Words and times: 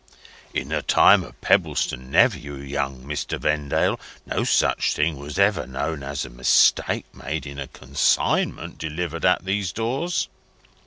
In 0.51 0.69
the 0.69 0.81
time 0.81 1.23
of 1.23 1.39
Pebbleson 1.41 2.09
Nephew, 2.09 2.55
Young 2.55 3.03
Mr. 3.03 3.39
Vendale, 3.39 3.99
no 4.25 4.43
such 4.43 4.95
thing 4.95 5.17
was 5.17 5.37
ever 5.37 5.67
known 5.67 6.01
as 6.01 6.25
a 6.25 6.29
mistake 6.31 7.05
made 7.13 7.45
in 7.45 7.59
a 7.59 7.67
consignment 7.67 8.79
delivered 8.79 9.25
at 9.25 9.45
these 9.45 9.71
doors. 9.71 10.27